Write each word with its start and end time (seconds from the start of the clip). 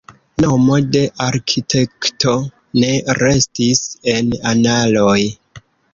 Nomo 0.43 0.77
de 0.95 1.01
arkitekto 1.25 2.33
ne 2.85 2.89
restis 3.21 3.85
en 4.15 4.37
analoj. 4.53 5.19